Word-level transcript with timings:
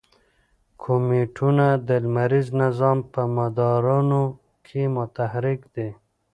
کومیټونه 0.83 1.65
د 1.87 1.89
لمریز 2.03 2.47
نظام 2.63 2.97
په 3.13 3.21
مدارونو 3.37 4.21
کې 4.65 4.81
متحرک 4.95 5.61
دي. 5.75 5.89